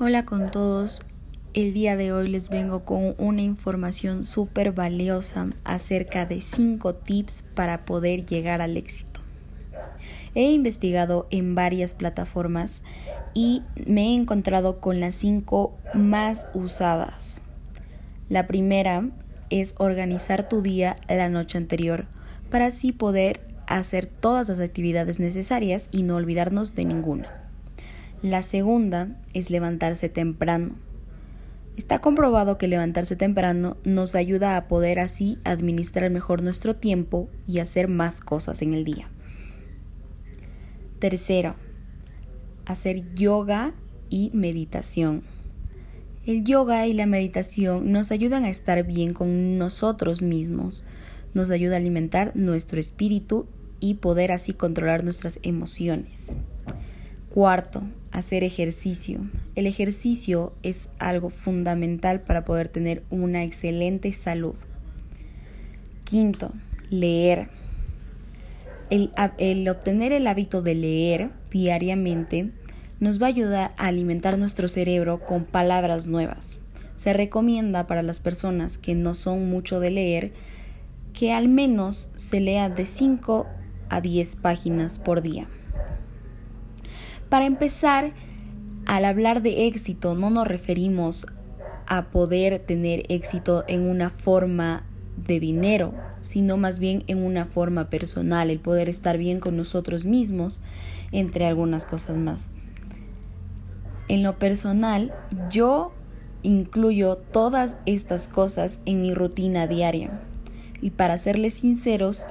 Hola 0.00 0.24
con 0.24 0.50
todos. 0.50 1.02
El 1.52 1.72
día 1.72 1.96
de 1.96 2.12
hoy 2.12 2.26
les 2.26 2.48
vengo 2.48 2.84
con 2.84 3.14
una 3.16 3.42
información 3.42 4.24
súper 4.24 4.72
valiosa 4.72 5.50
acerca 5.62 6.26
de 6.26 6.42
5 6.42 6.96
tips 6.96 7.42
para 7.54 7.84
poder 7.84 8.26
llegar 8.26 8.60
al 8.60 8.76
éxito. 8.76 9.20
He 10.34 10.50
investigado 10.50 11.28
en 11.30 11.54
varias 11.54 11.94
plataformas 11.94 12.82
y 13.34 13.62
me 13.86 14.08
he 14.08 14.14
encontrado 14.16 14.80
con 14.80 14.98
las 14.98 15.14
5 15.14 15.78
más 15.94 16.44
usadas. 16.54 17.40
La 18.28 18.48
primera 18.48 19.08
es 19.48 19.76
organizar 19.78 20.48
tu 20.48 20.60
día 20.60 20.96
la 21.08 21.28
noche 21.28 21.56
anterior 21.56 22.06
para 22.50 22.66
así 22.66 22.90
poder 22.90 23.46
hacer 23.68 24.06
todas 24.06 24.48
las 24.48 24.58
actividades 24.58 25.20
necesarias 25.20 25.88
y 25.92 26.02
no 26.02 26.16
olvidarnos 26.16 26.74
de 26.74 26.84
ninguna. 26.84 27.43
La 28.24 28.42
segunda 28.42 29.20
es 29.34 29.50
levantarse 29.50 30.08
temprano. 30.08 30.76
Está 31.76 32.00
comprobado 32.00 32.56
que 32.56 32.68
levantarse 32.68 33.16
temprano 33.16 33.76
nos 33.84 34.14
ayuda 34.14 34.56
a 34.56 34.66
poder 34.66 34.98
así 34.98 35.38
administrar 35.44 36.08
mejor 36.10 36.42
nuestro 36.42 36.74
tiempo 36.74 37.28
y 37.46 37.58
hacer 37.58 37.86
más 37.86 38.22
cosas 38.22 38.62
en 38.62 38.72
el 38.72 38.82
día. 38.82 39.10
Tercero, 41.00 41.56
hacer 42.64 43.14
yoga 43.14 43.74
y 44.08 44.30
meditación. 44.32 45.22
El 46.24 46.44
yoga 46.44 46.86
y 46.86 46.94
la 46.94 47.04
meditación 47.04 47.92
nos 47.92 48.10
ayudan 48.10 48.44
a 48.44 48.48
estar 48.48 48.84
bien 48.86 49.12
con 49.12 49.58
nosotros 49.58 50.22
mismos, 50.22 50.82
nos 51.34 51.50
ayuda 51.50 51.74
a 51.74 51.76
alimentar 51.76 52.34
nuestro 52.34 52.80
espíritu 52.80 53.48
y 53.80 53.96
poder 53.96 54.32
así 54.32 54.54
controlar 54.54 55.04
nuestras 55.04 55.40
emociones. 55.42 56.34
Cuarto, 57.28 57.82
hacer 58.14 58.44
ejercicio. 58.44 59.20
El 59.56 59.66
ejercicio 59.66 60.54
es 60.62 60.88
algo 60.98 61.30
fundamental 61.30 62.20
para 62.20 62.44
poder 62.44 62.68
tener 62.68 63.02
una 63.10 63.42
excelente 63.42 64.12
salud. 64.12 64.54
Quinto, 66.04 66.52
leer. 66.90 67.48
El, 68.88 69.68
obtener 69.68 70.12
el 70.12 70.28
hábito 70.28 70.62
de 70.62 70.76
leer 70.76 71.30
diariamente 71.50 72.52
nos 73.00 73.20
va 73.20 73.26
a 73.26 73.30
ayudar 73.30 73.74
a 73.76 73.88
alimentar 73.88 74.38
nuestro 74.38 74.68
cerebro 74.68 75.24
con 75.24 75.44
palabras 75.44 76.06
nuevas. 76.06 76.60
Se 76.94 77.12
recomienda 77.12 77.88
para 77.88 78.04
las 78.04 78.20
personas 78.20 78.78
que 78.78 78.94
no 78.94 79.14
son 79.14 79.50
mucho 79.50 79.80
de 79.80 79.90
leer 79.90 80.32
que 81.12 81.32
al 81.32 81.48
menos 81.48 82.10
se 82.14 82.40
lea 82.40 82.68
de 82.68 82.86
5 82.86 83.46
a 83.88 84.00
10 84.00 84.36
páginas 84.36 85.00
por 85.00 85.20
día. 85.20 85.48
Para 87.34 87.46
empezar, 87.46 88.12
al 88.86 89.04
hablar 89.04 89.42
de 89.42 89.66
éxito 89.66 90.14
no 90.14 90.30
nos 90.30 90.46
referimos 90.46 91.26
a 91.88 92.12
poder 92.12 92.60
tener 92.60 93.02
éxito 93.08 93.64
en 93.66 93.90
una 93.90 94.08
forma 94.08 94.86
de 95.16 95.40
dinero, 95.40 95.94
sino 96.20 96.56
más 96.56 96.78
bien 96.78 97.02
en 97.08 97.24
una 97.24 97.44
forma 97.44 97.90
personal, 97.90 98.50
el 98.50 98.60
poder 98.60 98.88
estar 98.88 99.18
bien 99.18 99.40
con 99.40 99.56
nosotros 99.56 100.04
mismos, 100.04 100.60
entre 101.10 101.46
algunas 101.46 101.86
cosas 101.86 102.18
más. 102.18 102.52
En 104.06 104.22
lo 104.22 104.38
personal, 104.38 105.12
yo 105.50 105.92
incluyo 106.44 107.16
todas 107.16 107.78
estas 107.84 108.28
cosas 108.28 108.80
en 108.86 109.02
mi 109.02 109.12
rutina 109.12 109.66
diaria. 109.66 110.20
Y 110.80 110.90
para 110.90 111.18
serles 111.18 111.54
sinceros, 111.54 112.26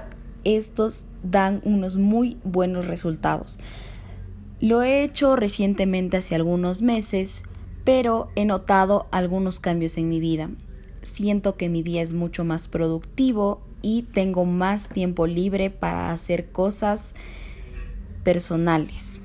estos 0.46 1.08
dan 1.24 1.60
unos 1.66 1.98
muy 1.98 2.38
buenos 2.46 2.88
resultados. 2.88 3.60
Lo 4.64 4.82
he 4.82 5.04
hecho 5.04 5.36
recientemente 5.36 6.16
hace 6.16 6.36
algunos 6.36 6.82
meses, 6.82 7.44
pero 7.84 8.30
he 8.38 8.46
notado 8.46 9.08
algunos 9.12 9.60
cambios 9.60 9.98
en 9.98 10.08
mi 10.08 10.22
vida. 10.22 10.52
Siento 11.02 11.58
que 11.58 11.68
mi 11.68 11.84
día 11.84 12.02
es 12.02 12.14
mucho 12.14 12.46
más 12.46 12.70
productivo 12.70 13.62
y 13.82 14.04
tengo 14.04 14.46
más 14.46 14.88
tiempo 14.88 15.28
libre 15.28 15.70
para 15.70 16.14
hacer 16.14 16.54
cosas 16.54 17.14
personales. 18.24 19.20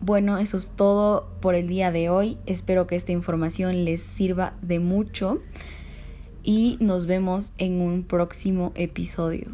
Bueno, 0.00 0.38
eso 0.38 0.56
es 0.56 0.76
todo 0.76 1.28
por 1.40 1.56
el 1.56 1.66
día 1.66 1.90
de 1.90 2.10
hoy. 2.10 2.38
Espero 2.46 2.86
que 2.86 2.94
esta 2.94 3.10
información 3.10 3.84
les 3.84 4.04
sirva 4.04 4.54
de 4.62 4.78
mucho 4.78 5.40
y 6.44 6.76
nos 6.78 7.06
vemos 7.06 7.54
en 7.58 7.80
un 7.80 8.04
próximo 8.04 8.70
episodio. 8.76 9.48